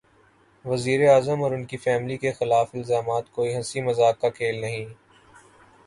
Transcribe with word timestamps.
وزیر 0.65 1.01
اعظم 1.09 1.43
اور 1.43 1.51
ان 1.51 1.65
کی 1.65 1.77
فیملی 1.77 2.17
کے 2.17 2.31
خلاف 2.31 2.69
الزامات 2.73 3.31
کوئی 3.31 3.55
ہنسی 3.55 3.81
مذاق 3.81 4.19
کا 4.21 4.29
کھیل 4.29 4.61
نہیں۔ 4.61 4.85